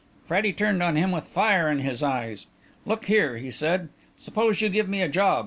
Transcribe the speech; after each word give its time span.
Freddie 0.27 0.51
turned 0.51 0.81
on 0.81 0.95
him 0.95 1.11
with 1.11 1.25
fire 1.25 1.69
in 1.69 1.77
his 1.77 2.01
eyes. 2.01 2.47
"Look 2.87 3.05
here," 3.05 3.37
he 3.37 3.51
said, 3.51 3.89
"suppose 4.17 4.59
you 4.59 4.67
give 4.67 4.89
me 4.89 5.03
a 5.03 5.07
job. 5.07 5.39